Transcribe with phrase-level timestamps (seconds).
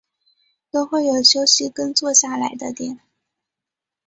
[0.71, 3.01] 都会有休息跟坐下来的点